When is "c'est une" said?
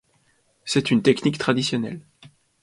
0.65-1.03